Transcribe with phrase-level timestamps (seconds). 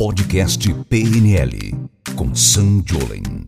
[0.00, 1.74] Podcast PNL
[2.14, 3.44] com Sam Jolen.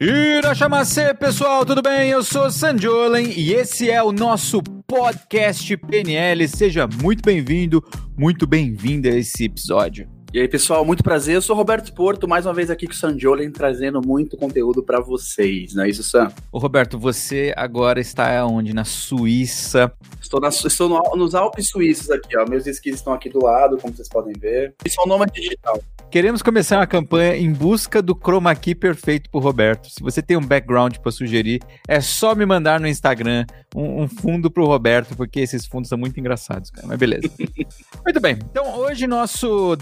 [0.00, 2.08] Irachamacê, pessoal, tudo bem?
[2.08, 6.48] Eu sou Sam Jolen e esse é o nosso podcast PNL.
[6.48, 7.84] Seja muito bem-vindo,
[8.16, 10.08] muito bem-vinda a esse episódio.
[10.34, 11.34] E aí, pessoal, muito prazer.
[11.34, 14.82] Eu sou Roberto Porto, mais uma vez aqui com o Sam Jolen, trazendo muito conteúdo
[14.82, 16.32] para vocês, não é isso, Sam?
[16.50, 18.72] Ô, Roberto, você agora está onde?
[18.72, 19.92] Na Suíça.
[20.22, 22.48] Estou, na, estou no, nos Alpes Suíços aqui, ó.
[22.48, 24.74] Meus esquis estão aqui do lado, como vocês podem ver.
[24.82, 25.78] E sou nômade digital.
[26.12, 29.88] Queremos começar uma campanha em busca do chroma key perfeito pro Roberto.
[29.88, 34.08] Se você tem um background para sugerir, é só me mandar no Instagram um, um
[34.08, 36.86] fundo pro Roberto, porque esses fundos são muito engraçados, cara.
[36.86, 37.30] Mas beleza.
[38.04, 38.38] muito bem.
[38.50, 39.74] Então, hoje nosso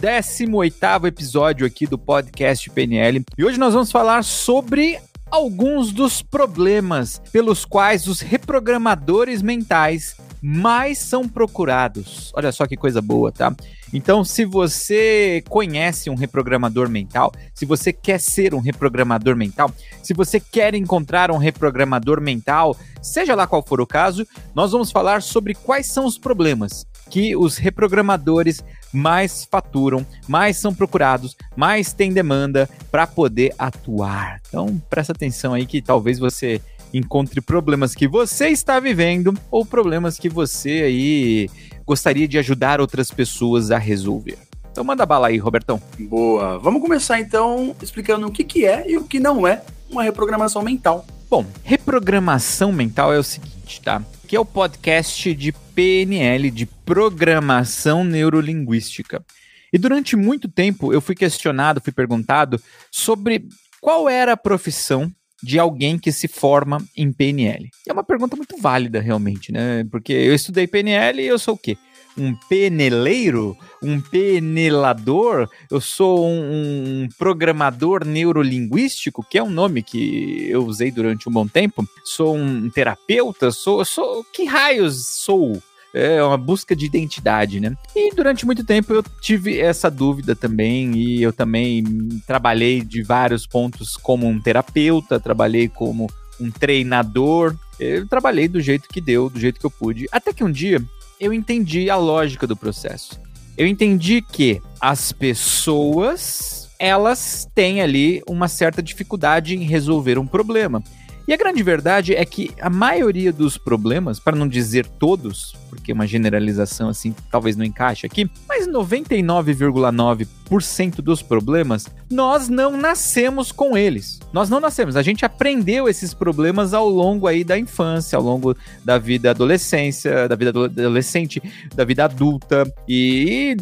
[0.46, 3.22] 18º episódio aqui do podcast PNL.
[3.36, 4.98] E hoje nós vamos falar sobre
[5.30, 12.32] alguns dos problemas pelos quais os reprogramadores mentais mais são procurados.
[12.34, 13.54] Olha só que coisa boa, tá?
[13.92, 19.70] Então, se você conhece um reprogramador mental, se você quer ser um reprogramador mental,
[20.02, 24.90] se você quer encontrar um reprogramador mental, seja lá qual for o caso, nós vamos
[24.90, 31.92] falar sobre quais são os problemas que os reprogramadores mais faturam, mais são procurados, mais
[31.92, 34.40] tem demanda para poder atuar.
[34.48, 36.60] Então, presta atenção aí que talvez você
[36.94, 41.50] encontre problemas que você está vivendo ou problemas que você aí
[41.86, 44.38] gostaria de ajudar outras pessoas a resolver.
[44.70, 45.80] Então manda bala aí, Robertão.
[45.98, 46.58] Boa.
[46.58, 50.62] Vamos começar então explicando o que, que é e o que não é uma reprogramação
[50.62, 51.04] mental.
[51.28, 54.02] Bom, reprogramação mental é o seguinte, tá?
[54.26, 59.24] Que é o podcast de PNL, de Programação Neurolinguística.
[59.72, 63.48] E durante muito tempo eu fui questionado, fui perguntado sobre
[63.80, 65.10] qual era a profissão
[65.42, 67.70] de alguém que se forma em PNL?
[67.88, 69.82] É uma pergunta muito válida, realmente, né?
[69.90, 71.78] Porque eu estudei PNL e eu sou o quê?
[72.14, 73.56] Um peneleiro?
[73.82, 75.48] Um penelador?
[75.70, 81.32] Eu sou um, um programador neurolinguístico, que é um nome que eu usei durante um
[81.32, 81.88] bom tempo.
[82.04, 83.50] Sou um terapeuta?
[83.50, 85.58] Sou, sou que raios sou?
[85.92, 87.76] É uma busca de identidade, né?
[87.94, 91.84] E durante muito tempo eu tive essa dúvida também, e eu também
[92.26, 96.08] trabalhei de vários pontos como um terapeuta, trabalhei como
[96.40, 100.44] um treinador, eu trabalhei do jeito que deu, do jeito que eu pude, até que
[100.44, 100.82] um dia
[101.18, 103.20] eu entendi a lógica do processo.
[103.58, 110.82] Eu entendi que as pessoas, elas têm ali uma certa dificuldade em resolver um problema.
[111.28, 115.92] E a grande verdade é que a maioria dos problemas, para não dizer todos, porque
[115.92, 123.78] uma generalização assim talvez não encaixe aqui, mas 99,9% dos problemas nós não nascemos com
[123.78, 124.18] eles.
[124.32, 128.56] Nós não nascemos, a gente aprendeu esses problemas ao longo aí da infância, ao longo
[128.84, 131.40] da vida adolescência, da vida adolescente,
[131.74, 133.54] da vida adulta e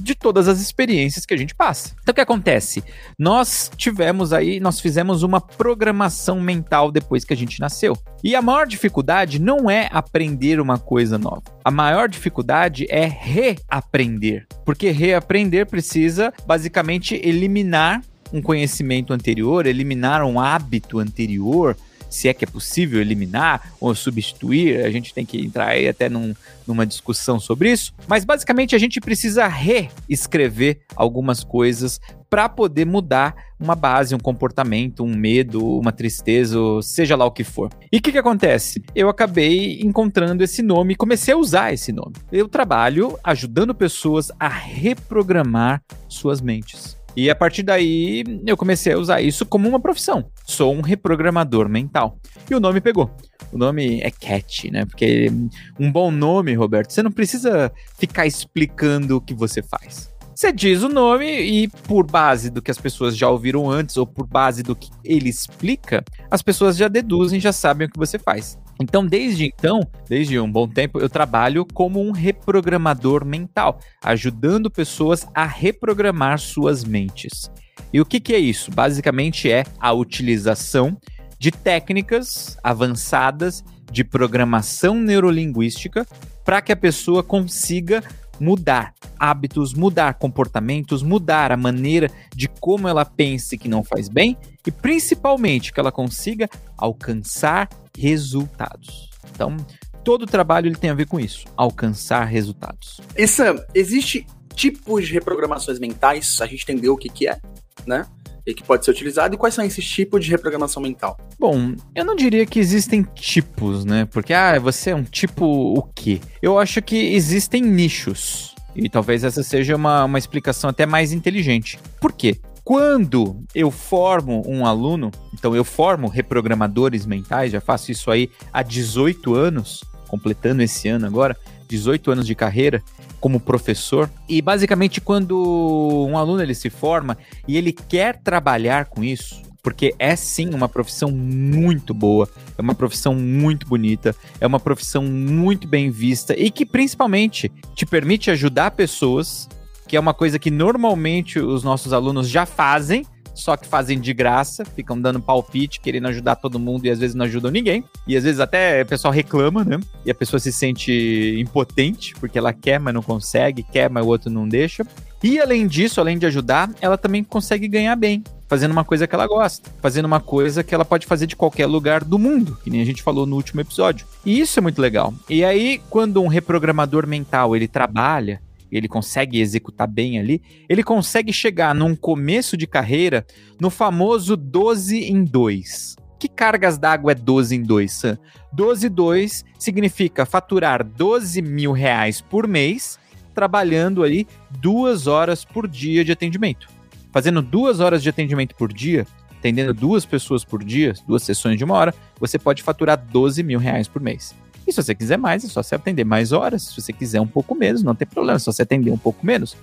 [0.00, 1.94] de todas as experiências que a gente passa.
[2.02, 2.82] Então o que acontece?
[3.18, 7.96] Nós tivemos aí, nós fizemos uma programação mental depois que a gente nasceu.
[8.24, 11.42] E a maior dificuldade não é aprender uma coisa nova.
[11.64, 18.02] A maior dificuldade é reaprender, porque reaprender precisa basicamente eliminar
[18.32, 21.76] um conhecimento anterior, eliminar um hábito anterior,
[22.10, 26.08] se é que é possível eliminar ou substituir, a gente tem que entrar aí até
[26.08, 26.34] num,
[26.66, 32.00] numa discussão sobre isso, mas basicamente a gente precisa reescrever algumas coisas
[32.32, 37.44] para poder mudar uma base, um comportamento, um medo, uma tristeza, seja lá o que
[37.44, 37.68] for.
[37.92, 38.82] E o que, que acontece?
[38.94, 42.14] Eu acabei encontrando esse nome e comecei a usar esse nome.
[42.32, 46.96] Eu trabalho ajudando pessoas a reprogramar suas mentes.
[47.14, 50.24] E a partir daí eu comecei a usar isso como uma profissão.
[50.46, 52.18] Sou um reprogramador mental.
[52.50, 53.14] E o nome pegou.
[53.52, 54.86] O nome é Cat, né?
[54.86, 55.30] Porque
[55.78, 60.11] um bom nome, Roberto, você não precisa ficar explicando o que você faz.
[60.34, 64.06] Você diz o nome e, por base do que as pessoas já ouviram antes ou
[64.06, 68.18] por base do que ele explica, as pessoas já deduzem, já sabem o que você
[68.18, 68.58] faz.
[68.80, 75.26] Então, desde então, desde um bom tempo, eu trabalho como um reprogramador mental, ajudando pessoas
[75.34, 77.50] a reprogramar suas mentes.
[77.92, 78.70] E o que, que é isso?
[78.70, 80.96] Basicamente é a utilização
[81.38, 86.06] de técnicas avançadas de programação neurolinguística
[86.44, 88.02] para que a pessoa consiga
[88.42, 94.36] mudar hábitos, mudar comportamentos, mudar a maneira de como ela pense que não faz bem
[94.66, 99.10] e principalmente que ela consiga alcançar resultados.
[99.30, 99.56] Então,
[100.02, 103.00] todo o trabalho ele tem a ver com isso, alcançar resultados.
[103.16, 107.40] E Sam, existe tipos de reprogramações mentais, a gente entendeu o que que é,
[107.86, 108.06] né?
[108.46, 111.16] E que pode ser utilizado, e quais são esses tipos de reprogramação mental?
[111.38, 114.04] Bom, eu não diria que existem tipos, né?
[114.06, 116.20] Porque, ah, você é um tipo o quê?
[116.40, 118.54] Eu acho que existem nichos.
[118.74, 121.78] E talvez essa seja uma, uma explicação até mais inteligente.
[122.00, 122.40] Por quê?
[122.64, 128.62] Quando eu formo um aluno, então eu formo reprogramadores mentais, já faço isso aí há
[128.62, 131.36] 18 anos, completando esse ano agora,
[131.72, 132.82] 18 anos de carreira
[133.18, 134.10] como professor.
[134.28, 137.16] E basicamente quando um aluno ele se forma
[137.48, 142.28] e ele quer trabalhar com isso, porque é sim uma profissão muito boa,
[142.58, 147.86] é uma profissão muito bonita, é uma profissão muito bem vista e que principalmente te
[147.86, 149.48] permite ajudar pessoas
[149.88, 154.12] que é uma coisa que normalmente os nossos alunos já fazem, só que fazem de
[154.12, 157.84] graça, ficam dando palpite, querendo ajudar todo mundo e às vezes não ajudam ninguém.
[158.06, 159.78] E às vezes até o pessoal reclama, né?
[160.04, 164.08] E a pessoa se sente impotente, porque ela quer, mas não consegue, quer, mas o
[164.08, 164.84] outro não deixa.
[165.22, 169.14] E além disso, além de ajudar, ela também consegue ganhar bem, fazendo uma coisa que
[169.14, 172.70] ela gosta, fazendo uma coisa que ela pode fazer de qualquer lugar do mundo, que
[172.70, 174.04] nem a gente falou no último episódio.
[174.26, 175.14] E isso é muito legal.
[175.30, 178.40] E aí, quando um reprogramador mental ele trabalha
[178.76, 183.26] ele consegue executar bem ali, ele consegue chegar num começo de carreira
[183.60, 185.96] no famoso 12 em 2.
[186.18, 188.18] Que cargas d'água é 12 em 2, Sam?
[188.52, 192.98] 12 em 2 significa faturar 12 mil reais por mês,
[193.34, 196.68] trabalhando ali duas horas por dia de atendimento.
[197.10, 201.64] Fazendo duas horas de atendimento por dia, atendendo duas pessoas por dia, duas sessões de
[201.64, 204.34] uma hora, você pode faturar 12 mil reais por mês.
[204.66, 206.62] E se você quiser mais, é só você atender mais horas.
[206.62, 209.24] Se você quiser um pouco menos, não tem problema, é só você atender um pouco
[209.24, 209.56] menos.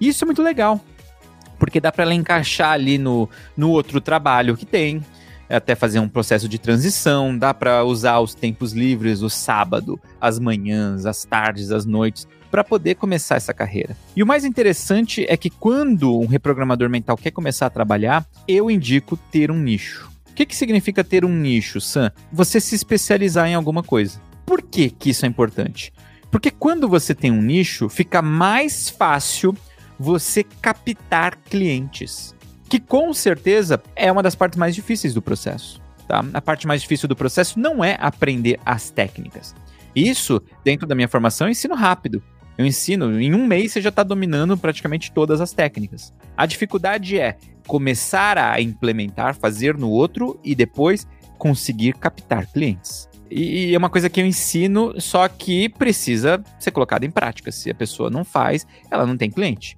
[0.00, 0.80] E isso é muito legal,
[1.58, 5.04] porque dá para ela encaixar ali no, no outro trabalho que tem,
[5.48, 10.38] até fazer um processo de transição, dá para usar os tempos livres, o sábado, as
[10.38, 13.96] manhãs, as tardes, as noites, para poder começar essa carreira.
[14.16, 18.70] E o mais interessante é que quando um reprogramador mental quer começar a trabalhar, eu
[18.70, 20.10] indico ter um nicho.
[20.30, 22.10] O que, que significa ter um nicho, Sam?
[22.32, 24.20] Você se especializar em alguma coisa.
[24.50, 25.92] Por que, que isso é importante?
[26.28, 29.56] Porque quando você tem um nicho, fica mais fácil
[29.96, 32.34] você captar clientes.
[32.68, 35.80] Que com certeza é uma das partes mais difíceis do processo.
[36.08, 36.24] Tá?
[36.34, 39.54] A parte mais difícil do processo não é aprender as técnicas.
[39.94, 42.20] Isso, dentro da minha formação, eu ensino rápido.
[42.58, 46.12] Eu ensino, em um mês você já está dominando praticamente todas as técnicas.
[46.36, 47.36] A dificuldade é
[47.68, 51.06] começar a implementar, fazer no outro e depois
[51.38, 53.09] conseguir captar clientes.
[53.30, 57.52] E, é uma coisa que eu ensino, só que precisa ser colocada em prática.
[57.52, 59.76] Se a pessoa não faz, ela não tem cliente.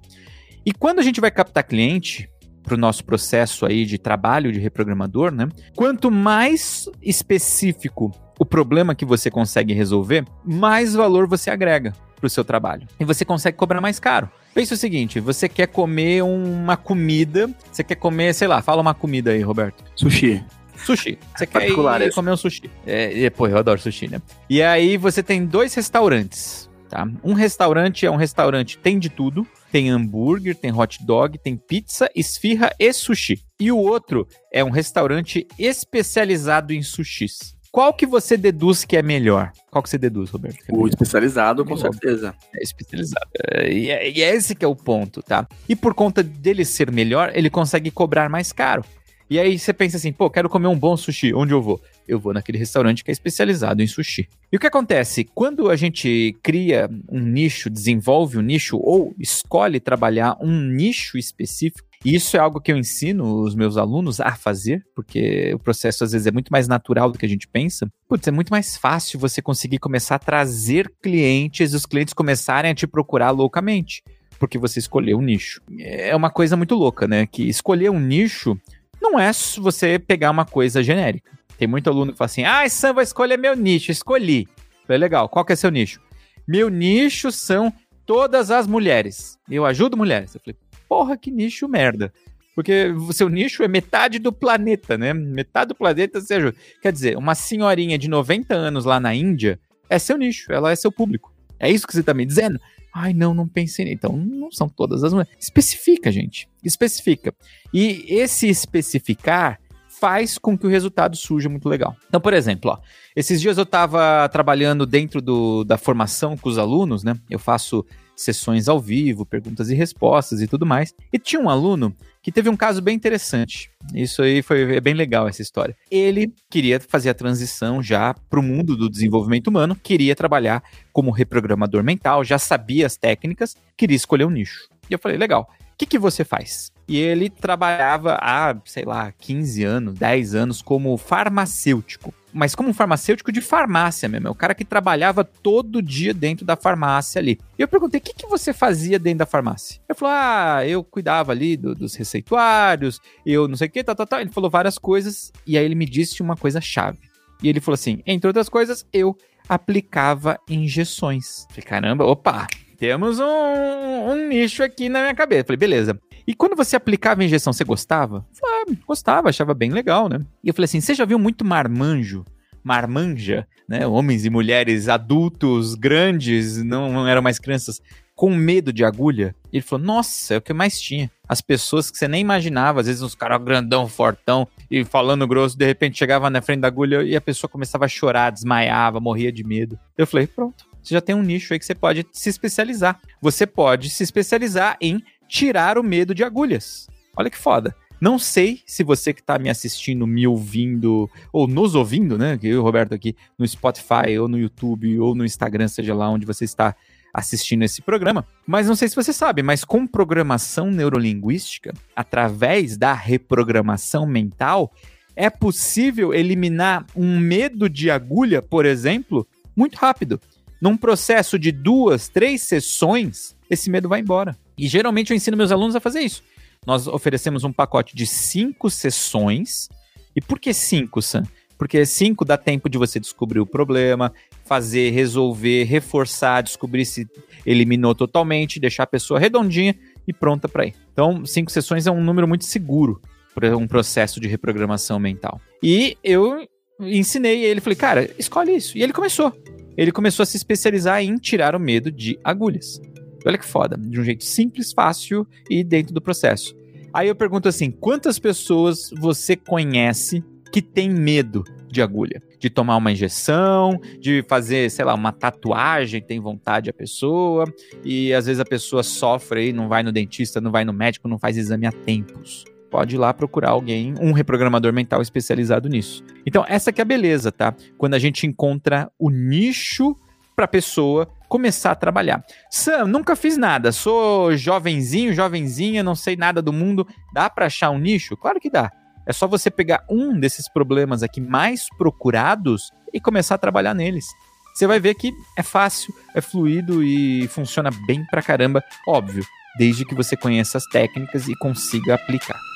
[0.65, 2.29] E quando a gente vai captar cliente
[2.63, 5.49] para o nosso processo aí de trabalho de reprogramador, né?
[5.75, 12.29] Quanto mais específico o problema que você consegue resolver, mais valor você agrega para o
[12.29, 12.87] seu trabalho.
[12.99, 14.29] E você consegue cobrar mais caro.
[14.53, 18.93] Pense o seguinte: você quer comer uma comida, você quer comer, sei lá, fala uma
[18.93, 19.83] comida aí, Roberto.
[19.95, 20.43] Sushi.
[20.85, 21.17] Sushi.
[21.35, 22.69] Você quer ir comer um sushi.
[22.85, 24.21] É, pô, eu adoro sushi, né?
[24.49, 27.07] E aí você tem dois restaurantes, tá?
[27.23, 29.47] Um restaurante é um restaurante, tem de tudo.
[29.71, 33.39] Tem hambúrguer, tem hot dog, tem pizza, esfirra e sushi.
[33.59, 37.55] E o outro é um restaurante especializado em sushis.
[37.71, 39.51] Qual que você deduz que é melhor?
[39.71, 40.59] Qual que você deduz, Roberto?
[40.69, 42.35] É o especializado, com certeza.
[42.55, 43.25] É especializado.
[43.51, 45.47] É, e, é, e é esse que é o ponto, tá?
[45.67, 48.85] E por conta dele ser melhor, ele consegue cobrar mais caro.
[49.29, 51.81] E aí você pensa assim, pô, quero comer um bom sushi, onde eu vou?
[52.07, 54.27] Eu vou naquele restaurante que é especializado em sushi.
[54.51, 55.23] E o que acontece?
[55.33, 61.87] Quando a gente cria um nicho, desenvolve um nicho ou escolhe trabalhar um nicho específico,
[62.05, 66.03] e isso é algo que eu ensino os meus alunos a fazer, porque o processo
[66.03, 67.87] às vezes é muito mais natural do que a gente pensa.
[68.09, 72.71] Putz, é muito mais fácil você conseguir começar a trazer clientes e os clientes começarem
[72.71, 74.03] a te procurar loucamente,
[74.37, 75.61] porque você escolheu um nicho.
[75.79, 77.25] É uma coisa muito louca, né?
[77.25, 78.59] Que escolher um nicho
[79.03, 81.29] não é você pegar uma coisa genérica.
[81.57, 83.91] Tem muito aluno que fala assim: ah, Sam, vou escolher meu nicho.
[83.91, 84.47] Escolhi.
[84.87, 86.01] Falei, legal, qual que é seu nicho?
[86.47, 87.71] Meu nicho são
[88.05, 89.37] todas as mulheres.
[89.49, 90.33] Eu ajudo mulheres.
[90.33, 90.57] Eu falei,
[90.89, 92.11] porra, que nicho merda.
[92.55, 95.13] Porque o seu nicho é metade do planeta, né?
[95.13, 96.57] Metade do planeta você ajuda.
[96.81, 100.75] Quer dizer, uma senhorinha de 90 anos lá na Índia é seu nicho, ela é
[100.75, 101.33] seu público.
[101.59, 102.59] É isso que você tá me dizendo?
[102.93, 103.91] Ai, não, não pensei.
[103.91, 105.33] Então, não são todas as mulheres.
[105.39, 106.47] Especifica, gente.
[106.63, 107.33] Especifica.
[107.73, 109.59] E esse especificar
[109.89, 111.95] faz com que o resultado surja muito legal.
[112.07, 112.79] Então, por exemplo, ó,
[113.15, 117.15] esses dias eu estava trabalhando dentro do, da formação com os alunos, né?
[117.29, 117.85] Eu faço
[118.15, 120.93] sessões ao vivo, perguntas e respostas e tudo mais.
[121.11, 123.69] E tinha um aluno que teve um caso bem interessante.
[123.93, 125.75] Isso aí foi é bem legal essa história.
[125.91, 131.11] Ele queria fazer a transição já para o mundo do desenvolvimento humano, queria trabalhar como
[131.11, 134.67] reprogramador mental, já sabia as técnicas, queria escolher um nicho.
[134.89, 135.49] E eu falei, legal.
[135.73, 136.71] O que, que você faz?
[136.87, 142.13] E ele trabalhava há, sei lá, 15 anos, 10 anos como farmacêutico.
[142.33, 144.27] Mas como um farmacêutico de farmácia mesmo.
[144.27, 147.39] É o cara que trabalhava todo dia dentro da farmácia ali.
[147.57, 149.79] E eu perguntei: o que, que você fazia dentro da farmácia?
[149.87, 153.95] Ele falou: ah, eu cuidava ali do, dos receituários, eu não sei o que, tal,
[153.95, 154.21] tal, tal.
[154.21, 156.99] Ele falou várias coisas e aí ele me disse uma coisa chave.
[157.41, 159.15] E ele falou assim: entre outras coisas, eu
[159.47, 161.45] aplicava injeções.
[161.49, 162.47] Falei, caramba, opa,
[162.77, 165.45] temos um, um, nicho aqui na minha cabeça.
[165.45, 165.99] Falei, beleza.
[166.25, 168.25] E quando você aplicava a injeção, você gostava?
[168.33, 168.52] Falei,
[168.85, 170.19] gostava, achava bem legal, né?
[170.43, 172.25] E eu falei assim: você já viu muito marmanjo?
[172.63, 173.85] Marmanja, né?
[173.85, 177.81] Homens e mulheres adultos, grandes, não, não eram mais crianças,
[178.15, 179.35] com medo de agulha?
[179.51, 181.11] E ele falou: Nossa, é o que mais tinha.
[181.27, 185.57] As pessoas que você nem imaginava, às vezes uns caras grandão, fortão e falando grosso,
[185.57, 189.31] de repente chegava na frente da agulha e a pessoa começava a chorar, desmaiava, morria
[189.31, 189.77] de medo.
[189.97, 192.99] Eu falei: Pronto, você já tem um nicho aí que você pode se especializar.
[193.21, 196.87] Você pode se especializar em tirar o medo de agulhas.
[197.15, 197.75] Olha que foda.
[198.03, 202.37] Não sei se você que está me assistindo, me ouvindo, ou nos ouvindo, né?
[202.43, 206.09] Eu e o Roberto aqui no Spotify, ou no YouTube, ou no Instagram, seja lá
[206.09, 206.75] onde você está
[207.13, 208.27] assistindo esse programa.
[208.45, 214.73] Mas não sei se você sabe, mas com programação neurolinguística, através da reprogramação mental,
[215.15, 220.19] é possível eliminar um medo de agulha, por exemplo, muito rápido.
[220.61, 224.35] Num processo de duas, três sessões, esse medo vai embora.
[224.57, 226.21] E geralmente eu ensino meus alunos a fazer isso.
[226.65, 229.69] Nós oferecemos um pacote de cinco sessões.
[230.15, 231.23] E por que cinco, Sam?
[231.57, 234.11] Porque cinco dá tempo de você descobrir o problema,
[234.43, 237.07] fazer, resolver, reforçar, descobrir se
[237.45, 239.75] eliminou totalmente, deixar a pessoa redondinha
[240.07, 240.75] e pronta para ir.
[240.91, 243.01] Então, cinco sessões é um número muito seguro
[243.33, 245.39] para um processo de reprogramação mental.
[245.61, 246.47] E eu
[246.79, 248.77] ensinei ele, falei, cara, escolhe isso.
[248.77, 249.33] E ele começou.
[249.75, 252.79] Ele começou a se especializar em tirar o medo de agulhas.
[253.25, 256.55] Olha que foda, de um jeito simples, fácil e dentro do processo.
[256.93, 262.21] Aí eu pergunto assim: quantas pessoas você conhece que tem medo de agulha?
[262.39, 267.45] De tomar uma injeção, de fazer, sei lá, uma tatuagem, tem vontade a pessoa,
[267.83, 271.07] e às vezes a pessoa sofre e não vai no dentista, não vai no médico,
[271.07, 276.03] não faz exame a tempos pode ir lá procurar alguém, um reprogramador mental especializado nisso.
[276.25, 277.53] Então, essa que é a beleza, tá?
[277.77, 279.95] Quando a gente encontra o nicho
[280.35, 282.23] para pessoa começar a trabalhar.
[282.47, 286.87] Sam, nunca fiz nada, sou jovenzinho, jovenzinha, não sei nada do mundo.
[287.11, 288.15] Dá para achar um nicho?
[288.15, 288.71] Claro que dá.
[289.03, 294.05] É só você pegar um desses problemas aqui mais procurados e começar a trabalhar neles.
[294.53, 299.25] Você vai ver que é fácil, é fluido e funciona bem pra caramba, óbvio,
[299.57, 302.52] desde que você conheça as técnicas e consiga aplicar.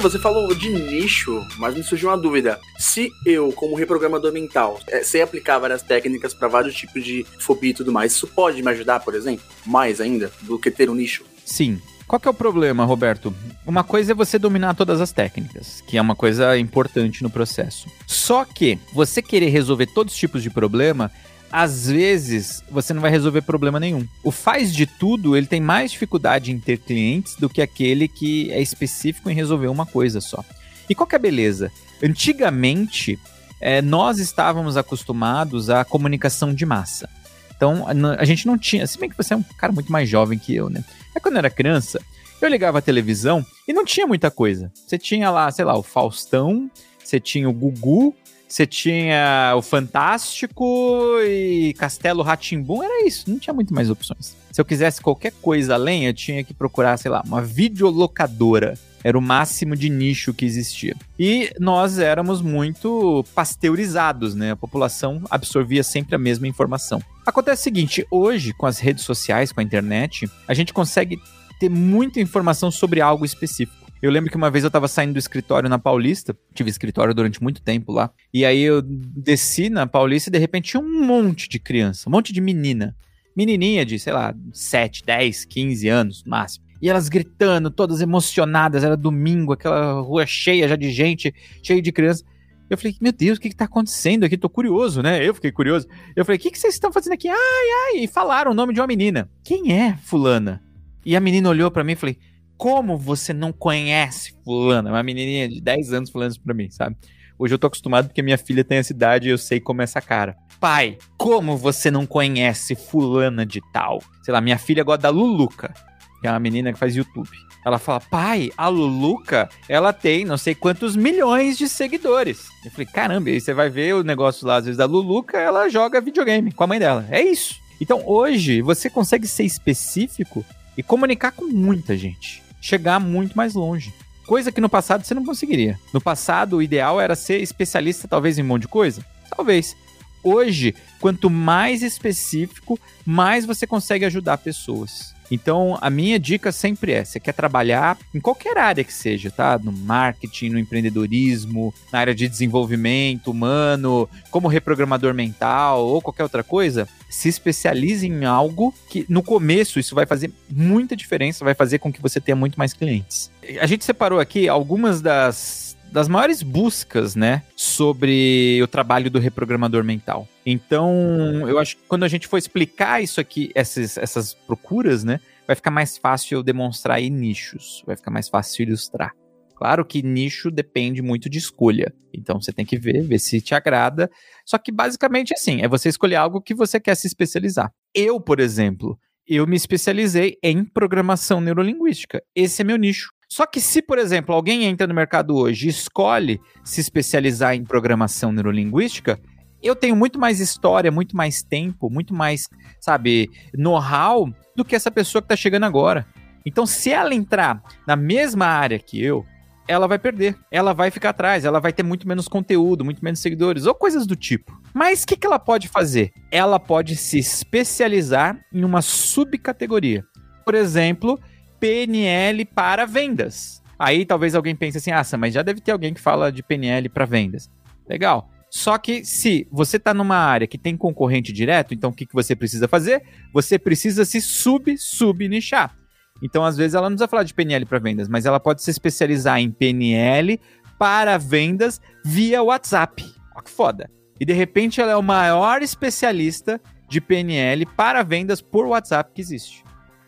[0.00, 2.58] Você falou de nicho, mas me surgiu uma dúvida.
[2.78, 7.70] Se eu, como reprogramador mental, é, sei aplicar várias técnicas para vários tipos de fobia
[7.70, 10.94] e tudo mais, isso pode me ajudar, por exemplo, mais ainda do que ter um
[10.94, 11.24] nicho?
[11.44, 11.80] Sim.
[12.06, 13.34] Qual que é o problema, Roberto?
[13.66, 17.88] Uma coisa é você dominar todas as técnicas, que é uma coisa importante no processo.
[18.06, 21.10] Só que você querer resolver todos os tipos de problema
[21.52, 24.06] às vezes você não vai resolver problema nenhum.
[24.24, 28.50] O faz de tudo, ele tem mais dificuldade em ter clientes do que aquele que
[28.50, 30.42] é específico em resolver uma coisa só.
[30.88, 31.70] E qual que é a beleza?
[32.02, 33.18] Antigamente,
[33.60, 37.08] é, nós estávamos acostumados à comunicação de massa.
[37.54, 37.86] Então,
[38.18, 40.52] a gente não tinha, se bem que você é um cara muito mais jovem que
[40.52, 40.82] eu, né?
[41.14, 42.00] É quando eu era criança,
[42.40, 44.72] eu ligava a televisão e não tinha muita coisa.
[44.74, 46.68] Você tinha lá, sei lá, o Faustão,
[46.98, 48.16] você tinha o Gugu,
[48.52, 54.36] você tinha o Fantástico e Castelo Ratimbum, era isso, não tinha muito mais opções.
[54.50, 58.78] Se eu quisesse qualquer coisa além, eu tinha que procurar, sei lá, uma videolocadora.
[59.02, 60.94] Era o máximo de nicho que existia.
[61.18, 64.50] E nós éramos muito pasteurizados, né?
[64.50, 67.02] A população absorvia sempre a mesma informação.
[67.24, 71.18] Acontece o seguinte, hoje, com as redes sociais, com a internet, a gente consegue
[71.58, 73.81] ter muita informação sobre algo específico.
[74.02, 77.40] Eu lembro que uma vez eu tava saindo do escritório na Paulista, tive escritório durante
[77.40, 81.48] muito tempo lá, e aí eu desci na Paulista e de repente tinha um monte
[81.48, 82.96] de criança, um monte de menina.
[83.36, 86.66] Menininha de, sei lá, 7, 10, 15 anos, máximo.
[86.82, 91.32] E elas gritando, todas emocionadas, era domingo, aquela rua cheia já de gente,
[91.62, 92.24] cheia de criança.
[92.68, 94.36] Eu falei, meu Deus, o que, que tá acontecendo aqui?
[94.36, 95.24] Tô curioso, né?
[95.26, 95.86] Eu fiquei curioso.
[96.16, 97.28] Eu falei, o que, que vocês estão fazendo aqui?
[97.28, 99.30] Ai, ai, e falaram o nome de uma menina.
[99.44, 100.60] Quem é fulana?
[101.06, 102.18] E a menina olhou para mim e falei,
[102.62, 104.88] como você não conhece fulana?
[104.88, 106.94] Uma menininha de 10 anos falando isso pra mim, sabe?
[107.36, 109.84] Hoje eu tô acostumado porque minha filha tem essa idade e eu sei como é
[109.84, 110.36] essa cara.
[110.60, 114.00] Pai, como você não conhece fulana de tal?
[114.22, 115.74] Sei lá, minha filha gosta da Luluca,
[116.20, 117.28] que é uma menina que faz YouTube.
[117.66, 122.46] Ela fala, pai, a Luluca, ela tem não sei quantos milhões de seguidores.
[122.64, 125.68] Eu falei, caramba, aí você vai ver o negócio lá, às vezes, da Luluca, ela
[125.68, 127.08] joga videogame com a mãe dela.
[127.10, 127.56] É isso.
[127.80, 130.44] Então hoje você consegue ser específico
[130.78, 132.40] e comunicar com muita gente.
[132.62, 133.92] Chegar muito mais longe.
[134.24, 135.78] Coisa que no passado você não conseguiria.
[135.92, 139.04] No passado, o ideal era ser especialista, talvez, em um monte de coisa.
[139.36, 139.76] Talvez.
[140.22, 145.12] Hoje, quanto mais específico, mais você consegue ajudar pessoas.
[145.32, 149.58] Então, a minha dica sempre é: você quer trabalhar em qualquer área que seja, tá?
[149.58, 156.44] No marketing, no empreendedorismo, na área de desenvolvimento humano, como reprogramador mental ou qualquer outra
[156.44, 161.78] coisa, se especialize em algo que no começo isso vai fazer muita diferença, vai fazer
[161.78, 163.30] com que você tenha muito mais clientes.
[163.58, 169.84] A gente separou aqui algumas das das maiores buscas, né, sobre o trabalho do reprogramador
[169.84, 170.26] mental.
[170.44, 175.20] Então, eu acho que quando a gente for explicar isso aqui, essas, essas procuras, né,
[175.46, 179.12] vai ficar mais fácil demonstrar aí nichos, vai ficar mais fácil ilustrar.
[179.54, 181.94] Claro que nicho depende muito de escolha.
[182.12, 184.10] Então você tem que ver, ver se te agrada.
[184.44, 187.70] Só que basicamente assim, é você escolher algo que você quer se especializar.
[187.94, 192.20] Eu, por exemplo, eu me especializei em programação neurolinguística.
[192.34, 193.10] Esse é meu nicho.
[193.32, 197.64] Só que se, por exemplo, alguém entra no mercado hoje e escolhe se especializar em
[197.64, 199.18] programação neurolinguística,
[199.62, 202.46] eu tenho muito mais história, muito mais tempo, muito mais,
[202.78, 206.06] sabe, know-how do que essa pessoa que está chegando agora.
[206.44, 209.24] Então, se ela entrar na mesma área que eu,
[209.66, 210.36] ela vai perder.
[210.50, 214.06] Ela vai ficar atrás, ela vai ter muito menos conteúdo, muito menos seguidores, ou coisas
[214.06, 214.60] do tipo.
[214.74, 216.12] Mas o que, que ela pode fazer?
[216.30, 220.04] Ela pode se especializar em uma subcategoria.
[220.44, 221.18] Por exemplo,
[221.62, 223.62] PNL para vendas.
[223.78, 226.88] Aí talvez alguém pense assim: ah, mas já deve ter alguém que fala de PNL
[226.88, 227.48] para vendas.
[227.88, 228.28] Legal.
[228.50, 232.14] Só que se você está numa área que tem concorrente direto, então o que, que
[232.14, 233.02] você precisa fazer?
[233.32, 235.74] Você precisa se sub-sub-nichar.
[236.20, 238.70] Então, às vezes, ela não precisa falar de PNL para vendas, mas ela pode se
[238.70, 240.38] especializar em PNL
[240.78, 243.04] para vendas via WhatsApp.
[243.34, 243.90] Olha que foda.
[244.20, 249.22] E de repente ela é o maior especialista de PNL para vendas por WhatsApp que
[249.22, 249.61] existe.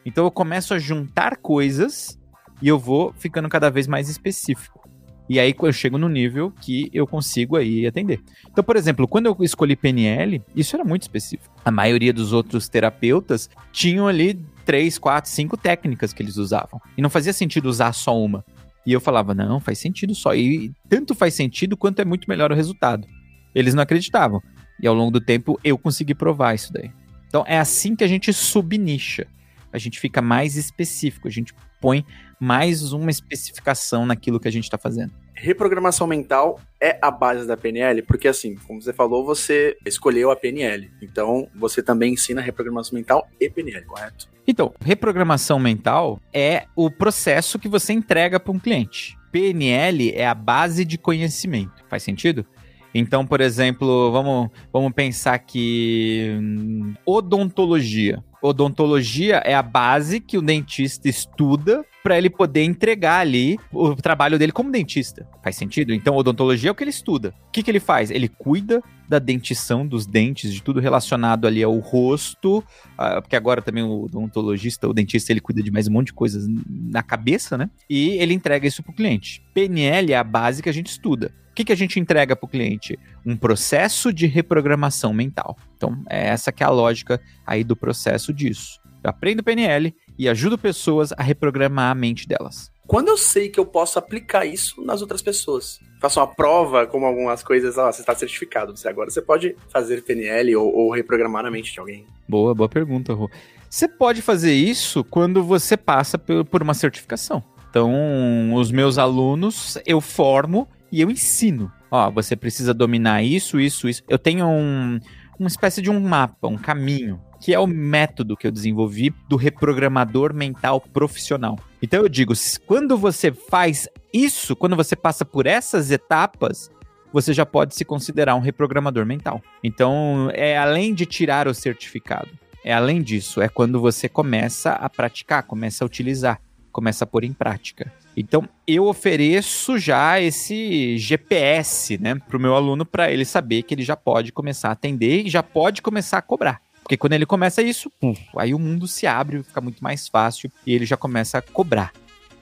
[0.04, 2.18] Então eu começo a juntar coisas
[2.60, 4.84] e eu vou ficando cada vez mais específico.
[5.28, 8.20] E aí eu chego no nível que eu consigo aí atender.
[8.50, 11.54] Então, por exemplo, quando eu escolhi PNL, isso era muito específico.
[11.64, 16.80] A maioria dos outros terapeutas tinham ali três, quatro, cinco técnicas que eles usavam.
[16.96, 18.44] E não fazia sentido usar só uma.
[18.86, 20.34] E eu falava, não, faz sentido só.
[20.34, 23.08] E tanto faz sentido quanto é muito melhor o resultado.
[23.54, 24.42] Eles não acreditavam.
[24.78, 26.90] E ao longo do tempo eu consegui provar isso daí.
[27.26, 29.26] Então é assim que a gente subnicha
[29.74, 32.06] a gente fica mais específico, a gente põe
[32.38, 35.12] mais uma especificação naquilo que a gente está fazendo.
[35.34, 40.36] Reprogramação mental é a base da PNL, porque assim, como você falou, você escolheu a
[40.36, 40.88] PNL.
[41.02, 44.28] Então, você também ensina reprogramação mental e PNL, correto?
[44.46, 49.18] Então, reprogramação mental é o processo que você entrega para um cliente.
[49.32, 51.84] PNL é a base de conhecimento.
[51.88, 52.46] Faz sentido?
[52.94, 58.22] Então, por exemplo, vamos, vamos pensar que hum, odontologia.
[58.40, 64.38] Odontologia é a base que o dentista estuda para ele poder entregar ali o trabalho
[64.38, 65.26] dele como dentista.
[65.42, 65.94] Faz sentido?
[65.94, 67.34] Então, odontologia é o que ele estuda.
[67.48, 68.10] O que, que ele faz?
[68.10, 73.62] Ele cuida da dentição dos dentes, de tudo relacionado ali ao rosto, uh, porque agora
[73.62, 77.56] também o odontologista, o dentista, ele cuida de mais um monte de coisas na cabeça,
[77.56, 77.70] né?
[77.88, 79.42] E ele entrega isso pro cliente.
[79.54, 81.32] PNL é a base que a gente estuda.
[81.52, 82.98] O que, que a gente entrega para o cliente?
[83.24, 85.56] Um processo de reprogramação mental.
[85.74, 88.78] Então, é essa que é a lógica aí do processo disso.
[89.04, 92.70] Eu aprendo PNL e ajudo pessoas a reprogramar a mente delas.
[92.86, 95.80] Quando eu sei que eu posso aplicar isso nas outras pessoas?
[96.00, 100.02] Faço uma prova, como algumas coisas, ó, você está certificado, você agora você pode fazer
[100.02, 102.06] PNL ou, ou reprogramar a mente de alguém.
[102.28, 103.30] Boa, boa pergunta, Rô.
[103.70, 107.42] Você pode fazer isso quando você passa por, uma certificação.
[107.68, 111.72] Então, os meus alunos, eu formo e eu ensino.
[111.90, 114.02] Ó, você precisa dominar isso, isso, isso.
[114.08, 115.00] Eu tenho um,
[115.38, 119.36] uma espécie de um mapa, um caminho, que é o método que eu desenvolvi do
[119.36, 121.58] reprogramador mental profissional.
[121.82, 122.32] Então eu digo,
[122.66, 126.70] quando você faz isso, quando você passa por essas etapas,
[127.12, 129.42] você já pode se considerar um reprogramador mental.
[129.62, 132.30] Então, é além de tirar o certificado,
[132.64, 136.40] é além disso, é quando você começa a praticar, começa a utilizar,
[136.72, 137.92] começa a pôr em prática.
[138.16, 143.74] Então, eu ofereço já esse GPS, né, para o meu aluno, para ele saber que
[143.74, 146.63] ele já pode começar a atender e já pode começar a cobrar.
[146.84, 150.52] Porque quando ele começa isso, puf, aí o mundo se abre, fica muito mais fácil
[150.66, 151.92] e ele já começa a cobrar.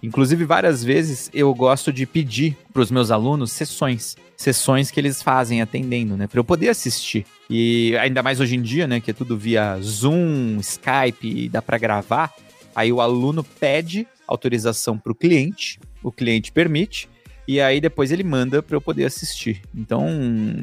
[0.03, 4.17] Inclusive, várias vezes eu gosto de pedir para os meus alunos sessões.
[4.37, 6.27] Sessões que eles fazem atendendo, né?
[6.27, 7.25] Para eu poder assistir.
[7.49, 9.01] E ainda mais hoje em dia, né?
[9.01, 12.35] Que é tudo via Zoom, Skype dá para gravar.
[12.75, 17.09] Aí o aluno pede autorização para o cliente, o cliente permite,
[17.47, 19.63] e aí depois ele manda para eu poder assistir.
[19.75, 20.09] Então,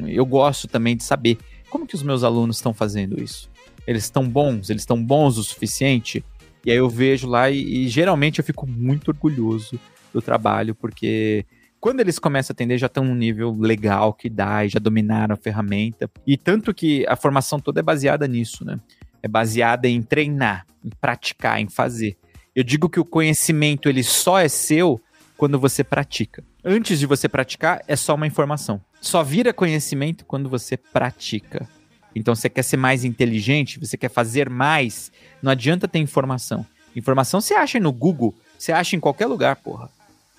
[0.08, 1.38] eu gosto também de saber
[1.70, 3.48] como que os meus alunos estão fazendo isso.
[3.90, 4.70] Eles estão bons?
[4.70, 6.24] Eles estão bons o suficiente?
[6.64, 9.80] E aí eu vejo lá e, e geralmente eu fico muito orgulhoso
[10.12, 11.44] do trabalho, porque
[11.80, 15.34] quando eles começam a atender, já estão num nível legal que dá e já dominaram
[15.34, 16.08] a ferramenta.
[16.24, 18.78] E tanto que a formação toda é baseada nisso, né?
[19.20, 22.16] É baseada em treinar, em praticar, em fazer.
[22.54, 25.00] Eu digo que o conhecimento ele só é seu
[25.36, 26.44] quando você pratica.
[26.64, 28.80] Antes de você praticar, é só uma informação.
[29.00, 31.68] Só vira conhecimento quando você pratica.
[32.14, 36.66] Então, você quer ser mais inteligente, você quer fazer mais, não adianta ter informação.
[36.94, 39.90] Informação você acha no Google, você acha em qualquer lugar, porra.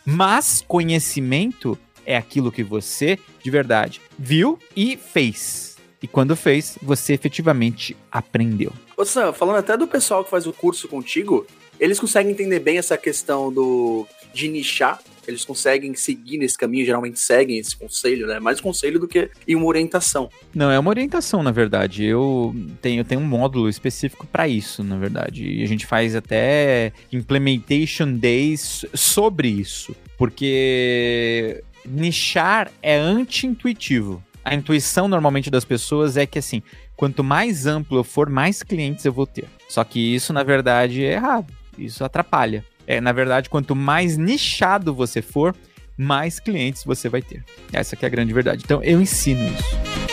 [0.05, 5.77] Mas conhecimento é aquilo que você, de verdade, viu e fez.
[6.01, 8.73] E quando fez, você efetivamente aprendeu.
[8.97, 11.45] Ô Sam, falando até do pessoal que faz o curso contigo,
[11.79, 14.99] eles conseguem entender bem essa questão do de nichar.
[15.31, 18.39] Eles conseguem seguir nesse caminho, geralmente seguem esse conselho, né?
[18.39, 20.29] Mais conselho do que e uma orientação.
[20.53, 22.03] Não, é uma orientação, na verdade.
[22.03, 25.45] Eu tenho, eu tenho um módulo específico para isso, na verdade.
[25.45, 29.95] E a gente faz até implementation days sobre isso.
[30.17, 34.23] Porque nichar é anti-intuitivo.
[34.43, 36.61] A intuição normalmente das pessoas é que assim,
[36.95, 39.45] quanto mais amplo eu for, mais clientes eu vou ter.
[39.69, 41.51] Só que isso, na verdade, é errado.
[41.77, 42.63] Isso atrapalha.
[42.85, 45.55] É, na verdade, quanto mais nichado você for,
[45.97, 47.43] mais clientes você vai ter.
[47.71, 48.63] Essa é a grande verdade.
[48.63, 50.10] Então, eu ensino isso.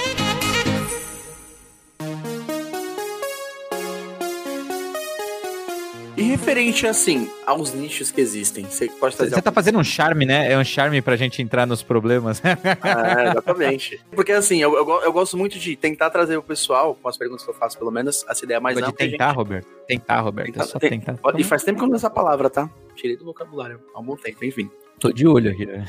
[6.19, 9.37] E referente, assim, aos nichos que existem, você pode trazer...
[9.37, 10.51] Você tá fazendo um charme, né?
[10.51, 12.43] É um charme pra gente entrar nos problemas.
[12.45, 14.01] é, exatamente.
[14.11, 17.45] Porque, assim, eu, eu, eu, gosto muito de tentar trazer o pessoal, com as perguntas
[17.45, 18.91] que eu faço, pelo menos, essa ideia mais ampla.
[18.91, 19.37] De tentar, gente...
[19.37, 19.69] Roberto.
[19.87, 20.47] Tentar, Roberto.
[20.47, 20.91] Tentar, é só tem...
[20.91, 21.19] tentar.
[21.39, 22.69] E faz tempo que eu não uso essa palavra, tá?
[22.97, 24.69] Tirei do vocabulário há um bom tempo, enfim.
[24.99, 25.65] Tô de olho aqui.
[25.67, 25.85] Né?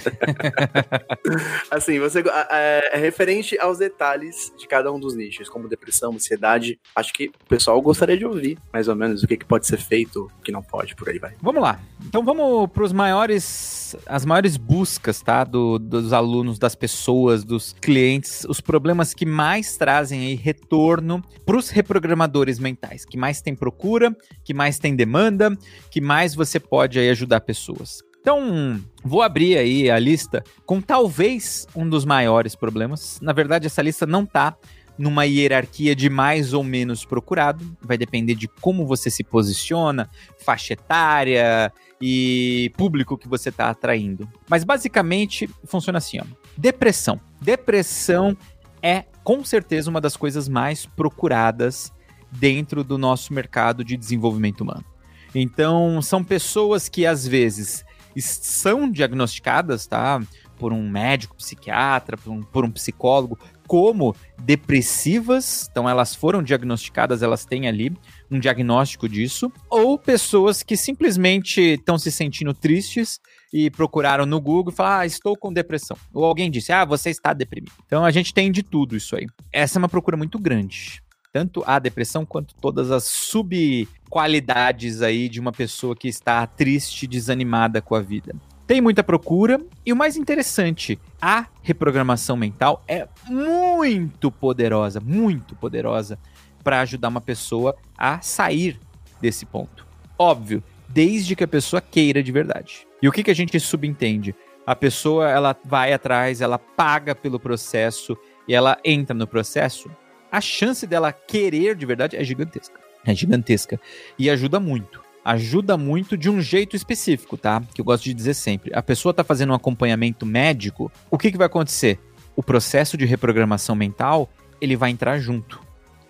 [1.72, 6.80] assim, você é, é, referente aos detalhes de cada um dos nichos, como depressão, ansiedade.
[6.96, 9.78] Acho que o pessoal gostaria de ouvir, mais ou menos, o que, que pode ser
[9.78, 11.34] feito, o que não pode, por aí vai.
[11.42, 11.80] Vamos lá.
[12.06, 17.74] Então vamos para os maiores, as maiores buscas, tá, do, dos alunos, das pessoas, dos
[17.74, 23.56] clientes, os problemas que mais trazem aí retorno para os reprogramadores mentais, que mais tem
[23.56, 25.56] procura, que mais tem demanda,
[25.90, 28.09] que mais você pode aí ajudar pessoas.
[28.30, 33.20] Então, vou abrir aí a lista com talvez um dos maiores problemas.
[33.24, 34.56] Na verdade, essa lista não tá
[35.00, 40.74] numa hierarquia de mais ou menos procurado, vai depender de como você se posiciona, faixa
[40.74, 44.30] etária e público que você está atraindo.
[44.48, 46.26] Mas basicamente funciona assim, ó.
[46.56, 47.20] Depressão.
[47.42, 48.38] Depressão
[48.80, 51.92] é com certeza uma das coisas mais procuradas
[52.32, 54.86] dentro do nosso mercado de desenvolvimento humano.
[55.34, 60.22] Então, são pessoas que às vezes são diagnosticadas, tá?
[60.58, 67.22] Por um médico, psiquiatra, por um, por um psicólogo, como depressivas, então elas foram diagnosticadas,
[67.22, 67.96] elas têm ali
[68.30, 73.20] um diagnóstico disso, ou pessoas que simplesmente estão se sentindo tristes
[73.54, 75.96] e procuraram no Google e falaram, ah, estou com depressão.
[76.14, 77.72] Ou alguém disse, ah, você está deprimido.
[77.86, 79.28] Então a gente tem de tudo isso aí.
[79.52, 85.40] Essa é uma procura muito grande tanto a depressão quanto todas as subqualidades aí de
[85.40, 88.36] uma pessoa que está triste, desanimada com a vida.
[88.66, 96.20] Tem muita procura e o mais interessante, a reprogramação mental é muito poderosa, muito poderosa
[96.64, 98.80] para ajudar uma pessoa a sair
[99.20, 99.88] desse ponto.
[100.18, 102.88] Óbvio, desde que a pessoa queira de verdade.
[103.02, 104.36] E o que, que a gente subentende?
[104.68, 108.16] A pessoa ela vai atrás, ela paga pelo processo
[108.48, 109.90] e ela entra no processo
[110.32, 112.80] a chance dela querer de verdade é gigantesca.
[113.06, 113.80] É gigantesca.
[114.18, 115.02] E ajuda muito.
[115.24, 117.62] Ajuda muito de um jeito específico, tá?
[117.74, 118.72] Que eu gosto de dizer sempre.
[118.74, 122.00] A pessoa tá fazendo um acompanhamento médico, o que, que vai acontecer?
[122.36, 124.30] O processo de reprogramação mental,
[124.62, 125.60] ele vai entrar junto.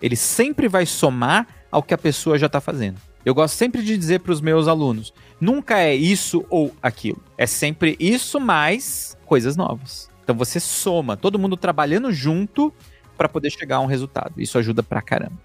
[0.02, 2.98] Ele sempre vai somar ao que a pessoa já tá fazendo.
[3.26, 7.22] Eu gosto sempre de dizer para os meus alunos: nunca é isso ou aquilo.
[7.38, 10.10] É sempre isso mais coisas novas.
[10.24, 12.74] Então você soma, todo mundo trabalhando junto
[13.20, 14.36] para poder chegar a um resultado.
[14.38, 15.38] Isso ajuda pra caramba.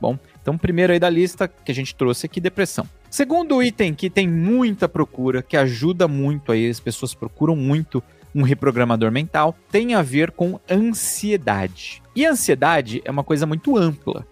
[0.00, 2.88] Bom, então primeiro aí da lista que a gente trouxe aqui, depressão.
[3.08, 8.02] Segundo item que tem muita procura, que ajuda muito aí, as pessoas procuram muito
[8.34, 12.02] um reprogramador mental, tem a ver com ansiedade.
[12.16, 14.26] E ansiedade é uma coisa muito ampla.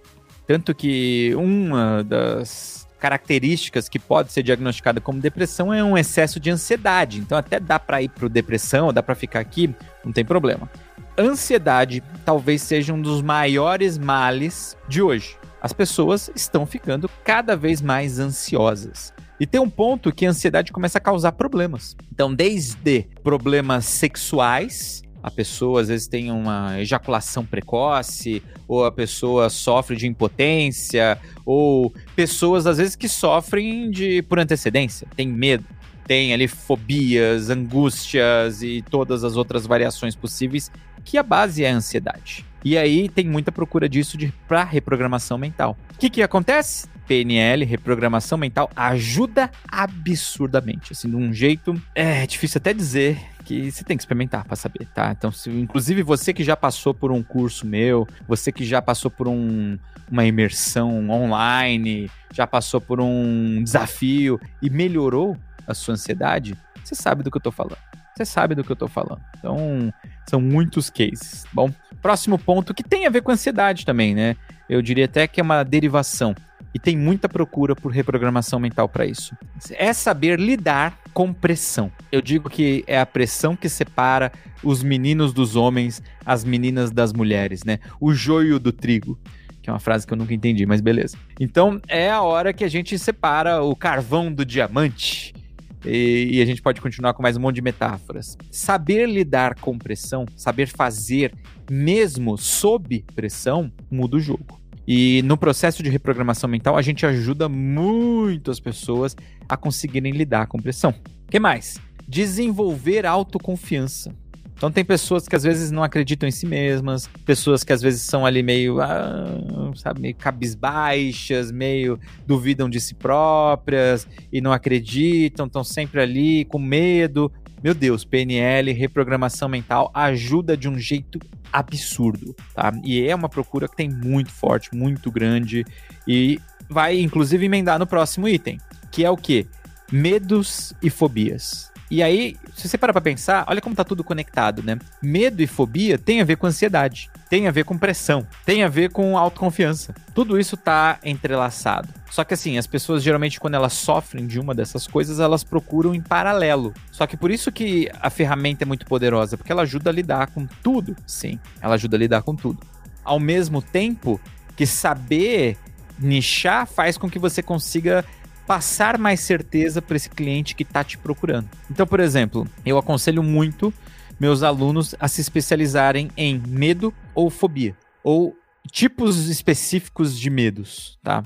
[0.44, 6.50] Tanto que uma das características que pode ser diagnosticada como depressão é um excesso de
[6.50, 7.20] ansiedade.
[7.20, 9.72] Então até dá para ir para depressão, dá para ficar aqui,
[10.04, 10.68] não tem problema
[11.18, 15.36] ansiedade talvez seja um dos maiores males de hoje.
[15.60, 19.12] As pessoas estão ficando cada vez mais ansiosas.
[19.40, 21.96] E tem um ponto que a ansiedade começa a causar problemas.
[22.12, 29.50] Então, desde problemas sexuais, A pessoa às vezes tem uma ejaculação precoce, ou a pessoa
[29.50, 35.64] sofre de impotência, ou pessoas às vezes que sofrem de por antecedência, tem medo,
[36.06, 40.70] tem ali fobias, angústias e todas as outras variações possíveis,
[41.08, 42.44] que a base é a ansiedade.
[42.62, 45.74] E aí tem muita procura disso de para reprogramação mental.
[45.94, 46.86] O que que acontece?
[47.06, 53.82] PNL, reprogramação mental, ajuda absurdamente, assim, de um jeito é difícil até dizer que você
[53.82, 55.14] tem que experimentar para saber, tá?
[55.16, 59.10] Então, se, inclusive você que já passou por um curso meu, você que já passou
[59.10, 59.78] por um,
[60.10, 65.34] uma imersão online, já passou por um desafio e melhorou
[65.66, 67.78] a sua ansiedade, você sabe do que eu tô falando.
[68.18, 69.20] Você sabe do que eu tô falando.
[69.38, 69.94] Então,
[70.28, 71.46] são muitos cases.
[71.52, 71.70] Bom,
[72.02, 74.34] próximo ponto que tem a ver com ansiedade também, né?
[74.68, 76.34] Eu diria até que é uma derivação
[76.74, 79.36] e tem muita procura por reprogramação mental para isso.
[79.70, 81.92] É saber lidar com pressão.
[82.10, 84.32] Eu digo que é a pressão que separa
[84.64, 87.78] os meninos dos homens, as meninas das mulheres, né?
[88.00, 89.16] O joio do trigo.
[89.62, 91.16] Que é uma frase que eu nunca entendi, mas beleza.
[91.38, 95.37] Então é a hora que a gente separa o carvão do diamante.
[95.84, 98.36] E, e, a gente pode continuar com mais um monte de metáforas.
[98.50, 101.32] Saber lidar com pressão, saber fazer
[101.70, 104.60] mesmo sob pressão, muda o jogo.
[104.86, 109.14] E no processo de reprogramação mental, a gente ajuda muito as pessoas
[109.48, 110.94] a conseguirem lidar com pressão.
[111.26, 111.78] O que mais?
[112.08, 114.14] Desenvolver autoconfiança.
[114.58, 118.02] Então tem pessoas que às vezes não acreditam em si mesmas, pessoas que às vezes
[118.02, 125.46] são ali meio, ah, sabe, meio cabisbaixas, meio duvidam de si próprias e não acreditam,
[125.46, 127.30] estão sempre ali com medo.
[127.62, 131.20] Meu Deus, PNL, reprogramação mental ajuda de um jeito
[131.52, 132.72] absurdo, tá?
[132.82, 135.64] E é uma procura que tem muito forte, muito grande
[136.06, 138.58] e vai inclusive emendar no próximo item,
[138.90, 139.46] que é o que?
[139.92, 141.70] Medos e fobias.
[141.90, 144.78] E aí, se você parar pra pensar, olha como tá tudo conectado, né?
[145.02, 148.68] Medo e fobia tem a ver com ansiedade, tem a ver com pressão, tem a
[148.68, 149.94] ver com autoconfiança.
[150.14, 151.88] Tudo isso tá entrelaçado.
[152.10, 155.94] Só que assim, as pessoas geralmente quando elas sofrem de uma dessas coisas, elas procuram
[155.94, 156.74] em paralelo.
[156.92, 160.26] Só que por isso que a ferramenta é muito poderosa, porque ela ajuda a lidar
[160.28, 160.94] com tudo.
[161.06, 162.60] Sim, ela ajuda a lidar com tudo.
[163.02, 164.20] Ao mesmo tempo
[164.54, 165.56] que saber
[165.98, 168.04] nichar faz com que você consiga
[168.48, 171.50] passar mais certeza para esse cliente que está te procurando.
[171.70, 173.72] Então, por exemplo, eu aconselho muito
[174.18, 178.34] meus alunos a se especializarem em medo ou fobia, ou
[178.72, 181.22] tipos específicos de medos, tá?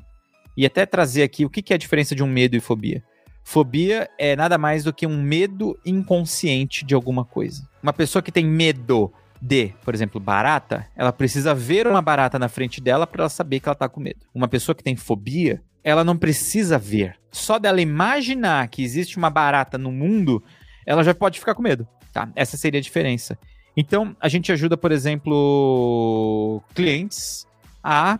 [0.56, 3.04] E até trazer aqui o que é a diferença de um medo e fobia.
[3.44, 7.68] Fobia é nada mais do que um medo inconsciente de alguma coisa.
[7.80, 12.48] Uma pessoa que tem medo de, por exemplo, barata, ela precisa ver uma barata na
[12.48, 14.26] frente dela para ela saber que ela tá com medo.
[14.34, 17.16] Uma pessoa que tem fobia, ela não precisa ver.
[17.30, 20.42] Só dela imaginar que existe uma barata no mundo,
[20.86, 22.28] ela já pode ficar com medo, tá?
[22.36, 23.38] Essa seria a diferença.
[23.76, 27.46] Então, a gente ajuda, por exemplo, clientes
[27.82, 28.18] a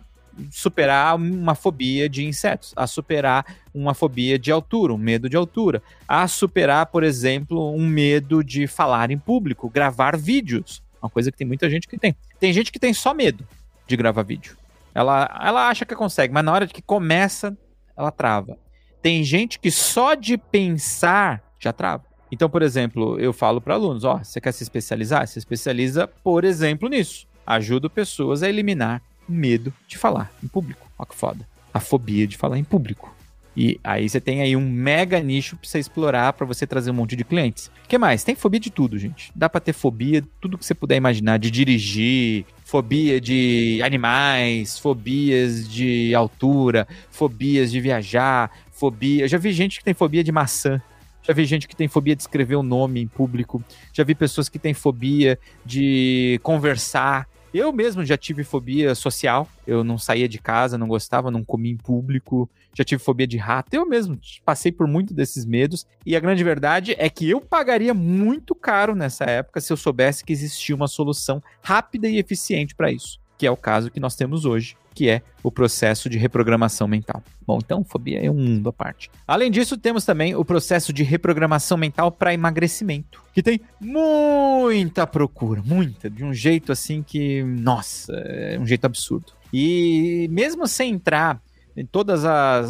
[0.49, 5.81] superar uma fobia de insetos, a superar uma fobia de altura, um medo de altura,
[6.07, 11.37] a superar, por exemplo, um medo de falar em público, gravar vídeos, uma coisa que
[11.37, 12.15] tem muita gente que tem.
[12.39, 13.47] Tem gente que tem só medo
[13.85, 14.57] de gravar vídeo.
[14.93, 17.57] Ela, ela acha que consegue, mas na hora que começa,
[17.97, 18.57] ela trava.
[19.01, 22.03] Tem gente que só de pensar já trava.
[22.31, 25.27] Então, por exemplo, eu falo para alunos: ó, você quer se especializar?
[25.27, 27.27] Se especializa, por exemplo, nisso.
[27.45, 30.87] Ajuda pessoas a eliminar o medo de falar em público.
[30.97, 31.47] Olha que foda.
[31.73, 33.13] A fobia de falar em público.
[33.55, 36.95] E aí você tem aí um mega nicho para você explorar, para você trazer um
[36.95, 37.67] monte de clientes.
[37.85, 38.23] O que mais?
[38.23, 39.31] Tem fobia de tudo, gente.
[39.35, 45.67] Dá para ter fobia, tudo que você puder imaginar, de dirigir, fobia de animais, fobias
[45.67, 49.23] de altura, fobias de viajar, fobia.
[49.23, 50.81] Eu já vi gente que tem fobia de maçã.
[51.25, 53.63] Já vi gente que tem fobia de escrever o um nome em público.
[53.93, 57.27] Já vi pessoas que têm fobia de conversar.
[57.53, 59.47] Eu mesmo já tive fobia social.
[59.67, 62.49] Eu não saía de casa, não gostava, não comia em público.
[62.73, 63.73] Já tive fobia de rato.
[63.73, 65.85] Eu mesmo passei por muito desses medos.
[66.05, 70.25] E a grande verdade é que eu pagaria muito caro nessa época se eu soubesse
[70.25, 73.22] que existia uma solução rápida e eficiente para isso.
[73.43, 77.21] Que é o caso que nós temos hoje, que é o processo de reprogramação mental.
[77.45, 79.11] Bom, então fobia é um mundo à parte.
[79.27, 85.61] Além disso, temos também o processo de reprogramação mental para emagrecimento, que tem muita procura,
[85.61, 89.33] muita, de um jeito assim que, nossa, é um jeito absurdo.
[89.51, 91.41] E mesmo sem entrar
[91.75, 92.21] em todos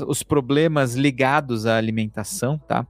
[0.08, 2.84] os problemas ligados à alimentação, tá?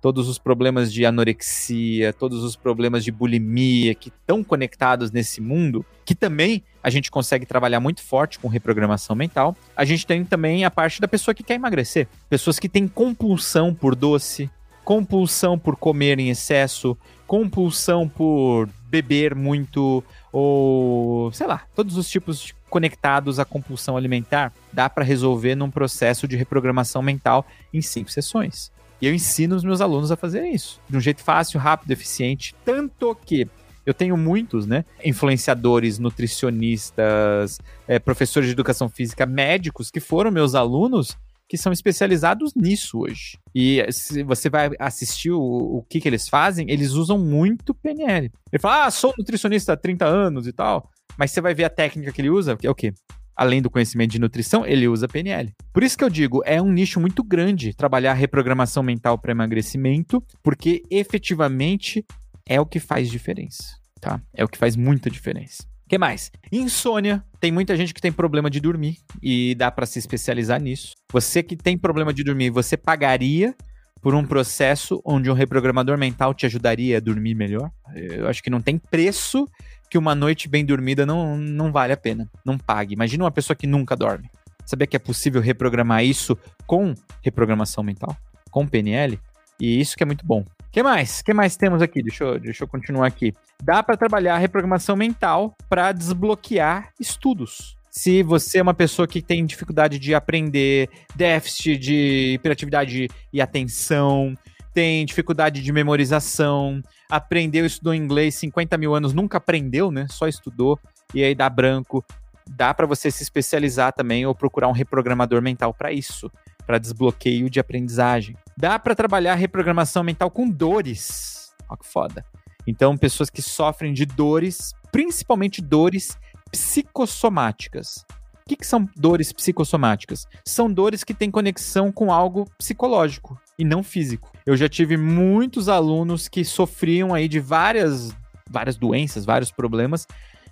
[0.00, 5.84] todos os problemas de anorexia, todos os problemas de bulimia que estão conectados nesse mundo,
[6.04, 9.56] que também a gente consegue trabalhar muito forte com reprogramação mental.
[9.76, 13.74] A gente tem também a parte da pessoa que quer emagrecer, pessoas que têm compulsão
[13.74, 14.48] por doce,
[14.84, 16.96] compulsão por comer em excesso,
[17.26, 24.88] compulsão por beber muito, ou sei lá, todos os tipos conectados à compulsão alimentar, dá
[24.88, 27.44] para resolver num processo de reprogramação mental
[27.74, 28.70] em cinco sessões.
[29.02, 32.54] E eu ensino os meus alunos a fazer isso, de um jeito fácil, rápido, eficiente,
[32.64, 33.48] tanto que
[33.86, 34.84] eu tenho muitos, né?
[35.04, 41.16] Influenciadores, nutricionistas, é, professores de educação física, médicos que foram meus alunos
[41.48, 43.38] que são especializados nisso hoje.
[43.54, 48.30] E se você vai assistir o, o que, que eles fazem, eles usam muito PNL.
[48.52, 51.70] Ele fala, ah, sou nutricionista há 30 anos e tal, mas você vai ver a
[51.70, 52.92] técnica que ele usa, que é o quê?
[53.36, 55.52] Além do conhecimento de nutrição, ele usa PNL.
[55.72, 60.22] Por isso que eu digo, é um nicho muito grande trabalhar reprogramação mental para emagrecimento,
[60.42, 62.04] porque efetivamente
[62.48, 64.20] é o que faz diferença, tá?
[64.34, 66.32] É o que faz muita diferença que mais?
[66.50, 67.22] Insônia.
[67.40, 70.94] Tem muita gente que tem problema de dormir e dá para se especializar nisso.
[71.12, 73.54] Você que tem problema de dormir, você pagaria
[74.02, 77.70] por um processo onde um reprogramador mental te ajudaria a dormir melhor?
[77.94, 79.46] Eu acho que não tem preço
[79.88, 82.28] que uma noite bem dormida não, não vale a pena.
[82.44, 82.94] Não pague.
[82.94, 84.28] Imagina uma pessoa que nunca dorme.
[84.64, 88.16] Sabia que é possível reprogramar isso com reprogramação mental?
[88.50, 89.20] Com PNL?
[89.60, 90.44] E isso que é muito bom
[90.76, 91.22] que mais?
[91.22, 92.02] que mais temos aqui?
[92.02, 93.32] Deixa eu, deixa eu continuar aqui.
[93.64, 97.78] Dá para trabalhar a reprogramação mental para desbloquear estudos.
[97.90, 104.34] Se você é uma pessoa que tem dificuldade de aprender, déficit de hiperatividade e atenção,
[104.74, 110.06] tem dificuldade de memorização, aprendeu, estudou inglês 50 mil anos, nunca aprendeu, né?
[110.10, 110.78] Só estudou
[111.14, 112.04] e aí dá branco.
[112.46, 116.30] Dá para você se especializar também ou procurar um reprogramador mental para isso
[116.66, 118.36] para desbloqueio de aprendizagem.
[118.58, 121.54] Dá para trabalhar reprogramação mental com dores.
[121.68, 122.24] Olha que foda.
[122.66, 126.16] Então, pessoas que sofrem de dores, principalmente dores
[126.50, 128.04] psicossomáticas.
[128.46, 130.26] O que, que são dores psicossomáticas?
[130.44, 134.32] São dores que têm conexão com algo psicológico e não físico.
[134.46, 138.14] Eu já tive muitos alunos que sofriam aí de várias,
[138.48, 140.06] várias doenças, vários problemas,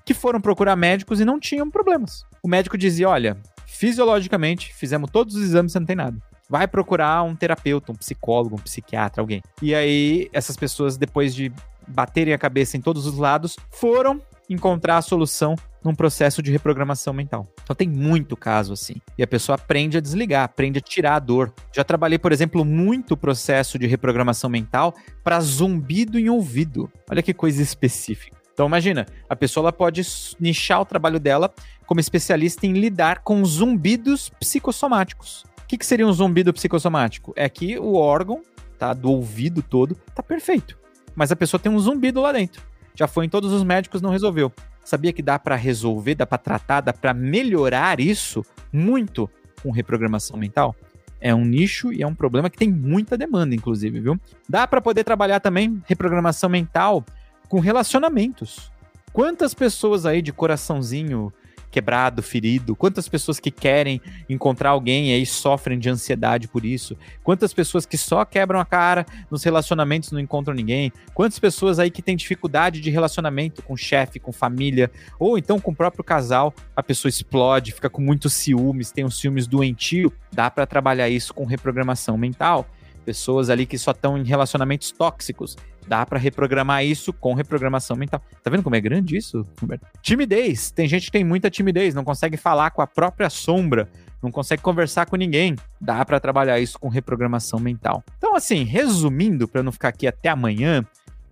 [0.05, 2.27] que foram procurar médicos e não tinham problemas.
[2.43, 6.19] O médico dizia: olha, fisiologicamente, fizemos todos os exames, você não tem nada.
[6.49, 9.43] Vai procurar um terapeuta, um psicólogo, um psiquiatra, alguém.
[9.63, 11.53] E aí, essas pessoas, depois de
[11.87, 17.13] baterem a cabeça em todos os lados, foram encontrar a solução num processo de reprogramação
[17.13, 17.47] mental.
[17.63, 18.97] Então tem muito caso assim.
[19.19, 21.53] E a pessoa aprende a desligar, aprende a tirar a dor.
[21.75, 26.91] Já trabalhei, por exemplo, muito processo de reprogramação mental para zumbido em ouvido.
[27.11, 28.37] Olha que coisa específica.
[28.53, 30.03] Então imagina, a pessoa pode
[30.39, 31.53] nichar o trabalho dela
[31.87, 35.45] como especialista em lidar com zumbidos psicossomáticos.
[35.65, 37.33] O que, que seria um zumbido psicossomático?
[37.35, 38.43] É que o órgão,
[38.79, 40.79] tá, do ouvido todo, tá perfeito.
[41.17, 42.63] Mas a pessoa tem um zumbido lá dentro.
[42.95, 44.53] Já foi em todos os médicos, não resolveu.
[44.85, 49.29] Sabia que dá para resolver, dá para tratar, dá para melhorar isso muito
[49.63, 50.77] com reprogramação mental?
[51.19, 54.21] É um nicho e é um problema que tem muita demanda, inclusive, viu?
[54.47, 57.03] Dá para poder trabalhar também reprogramação mental
[57.49, 58.71] com relacionamentos.
[59.15, 61.33] Quantas pessoas aí de coraçãozinho
[61.75, 66.97] quebrado, ferido, quantas pessoas que querem encontrar alguém e aí sofrem de ansiedade por isso,
[67.25, 71.91] quantas pessoas que só quebram a cara nos relacionamentos não encontram ninguém, quantas pessoas aí
[71.91, 76.55] que têm dificuldade de relacionamento com chefe, com família, ou então com o próprio casal,
[76.77, 81.35] a pessoa explode, fica com muitos ciúmes, tem os ciúmes doentio, dá para trabalhar isso
[81.35, 82.69] com reprogramação mental
[83.05, 85.57] pessoas ali que só estão em relacionamentos tóxicos.
[85.87, 88.23] Dá para reprogramar isso com reprogramação mental.
[88.43, 89.87] Tá vendo como é grande isso, Roberto?
[90.03, 90.71] Timidez.
[90.71, 93.89] Tem gente que tem muita timidez, não consegue falar com a própria sombra,
[94.23, 95.57] não consegue conversar com ninguém.
[95.81, 98.03] Dá para trabalhar isso com reprogramação mental.
[98.17, 100.85] Então, assim, resumindo, para não ficar aqui até amanhã,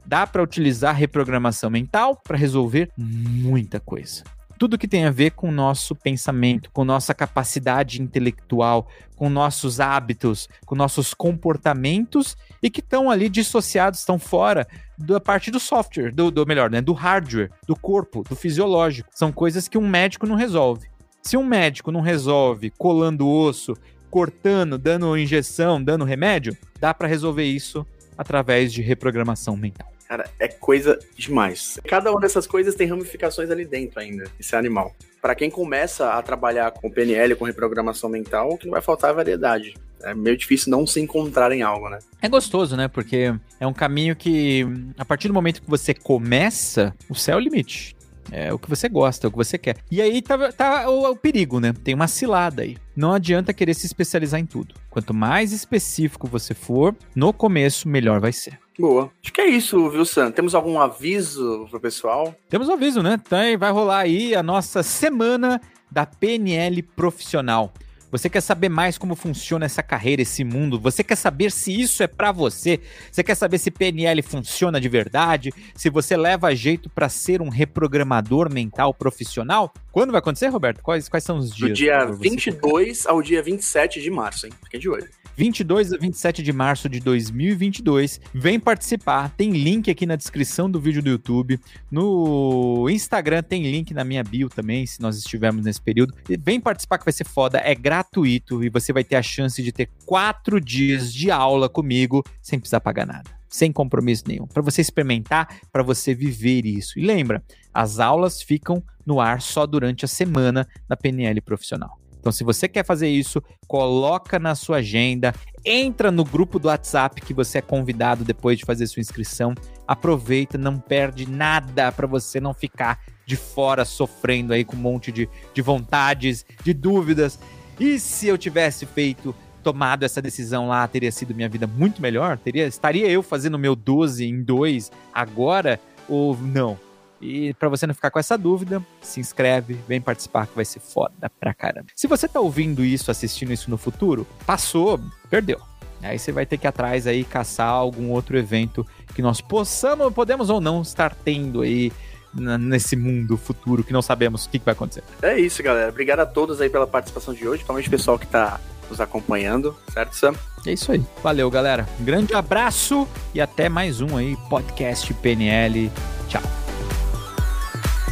[0.05, 4.23] dá para utilizar reprogramação mental para resolver muita coisa
[4.63, 9.81] tudo que tem a ver com o nosso pensamento, com nossa capacidade intelectual, com nossos
[9.81, 14.65] hábitos, com nossos comportamentos e que estão ali dissociados, estão fora
[14.97, 19.11] da parte do software, do, do melhor, né, do hardware, do corpo, do fisiológico.
[19.13, 20.87] São coisas que um médico não resolve.
[21.21, 23.75] Se um médico não resolve colando osso,
[24.09, 27.85] cortando, dando injeção, dando remédio, dá para resolver isso
[28.17, 29.92] através de reprogramação mental.
[30.13, 31.81] Cara, é coisa demais.
[31.89, 34.25] Cada uma dessas coisas tem ramificações ali dentro ainda.
[34.39, 34.95] Esse é animal.
[35.23, 39.09] Para quem começa a trabalhar com PNL, com reprogramação mental, o que não vai faltar
[39.09, 39.75] é variedade.
[40.03, 41.99] É meio difícil não se encontrar em algo, né?
[42.21, 42.89] É gostoso, né?
[42.89, 44.67] Porque é um caminho que,
[44.99, 47.97] a partir do momento que você começa, o céu é o limite.
[48.31, 49.79] É o que você gosta, é o que você quer.
[49.91, 51.73] E aí tá, tá o, o, perigo, né?
[51.73, 52.77] Tem uma cilada aí.
[52.95, 54.75] Não adianta querer se especializar em tudo.
[54.91, 58.62] Quanto mais específico você for, no começo, melhor vai ser.
[58.79, 59.11] Boa.
[59.23, 60.31] Acho que é isso, viu, Sam?
[60.31, 62.35] Temos algum aviso pro pessoal?
[62.49, 63.21] Temos um aviso, né?
[63.25, 65.61] Então vai rolar aí a nossa semana
[65.91, 67.73] da PNL profissional.
[68.13, 70.79] Você quer saber mais como funciona essa carreira, esse mundo?
[70.79, 72.79] Você quer saber se isso é para você?
[73.11, 75.51] Você quer saber se PNL funciona de verdade?
[75.75, 79.73] Se você leva jeito para ser um reprogramador mental profissional?
[79.91, 80.83] Quando vai acontecer, Roberto?
[80.83, 81.71] Quais, quais são os dias?
[81.71, 84.53] Do dia 22 ao dia 27 de março, hein?
[84.63, 85.09] Fiquem de olho.
[85.37, 88.21] 22 a 27 de março de 2022.
[88.35, 89.31] Vem participar.
[89.37, 91.59] Tem link aqui na descrição do vídeo do YouTube.
[91.91, 96.15] No Instagram tem link na minha bio também, se nós estivermos nesse período.
[96.29, 97.61] E vem participar que vai ser foda.
[97.65, 102.23] É gratuito e você vai ter a chance de ter quatro dias de aula comigo
[102.41, 103.31] sem precisar pagar nada.
[103.49, 104.47] Sem compromisso nenhum.
[104.47, 106.99] Para você experimentar, para você viver isso.
[106.99, 112.02] E lembra, as aulas ficam no ar só durante a semana da PNL profissional.
[112.23, 117.21] Então, se você quer fazer isso, coloca na sua agenda, entra no grupo do WhatsApp
[117.21, 119.57] que você é convidado depois de fazer sua inscrição.
[119.89, 125.11] Aproveita, não perde nada para você não ficar de fora sofrendo aí com um monte
[125.11, 127.41] de, de vontades, de dúvidas.
[127.81, 132.39] E se eu tivesse feito tomado essa decisão lá, teria sido minha vida muito melhor?
[132.39, 136.79] Teria, estaria eu fazendo meu 12 em 2 agora ou não?
[137.23, 140.81] E para você não ficar com essa dúvida, se inscreve, vem participar que vai ser
[140.81, 141.87] foda pra caramba.
[141.95, 145.01] Se você tá ouvindo isso, assistindo isso no futuro, passou,
[145.31, 145.61] perdeu.
[146.03, 150.13] Aí você vai ter que ir atrás aí caçar algum outro evento que nós possamos,
[150.13, 151.93] podemos ou não estar tendo aí
[152.35, 155.05] nesse mundo futuro que não sabemos o que, que vai acontecer.
[155.21, 155.91] É isso, galera.
[155.91, 158.59] Obrigado a todos aí pela participação de hoje, principalmente o pessoal que tá
[158.91, 160.35] nos acompanhando, certo, Sam?
[160.67, 161.03] É isso aí.
[161.23, 161.87] Valeu, galera.
[162.01, 165.91] Um grande abraço e até mais um aí, podcast PNL.
[166.29, 166.62] Tchau.